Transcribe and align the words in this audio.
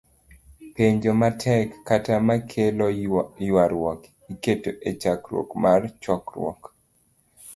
Penjo 0.75 1.11
ma 1.19 1.29
tek, 1.43 1.69
kata 1.87 2.13
ma 2.27 2.35
kelo 2.51 2.85
ywaruok, 3.47 4.01
iketo 4.33 4.69
e 4.89 4.91
chakruok 5.01 5.49
mar 5.63 5.81
chokruok 6.03 6.61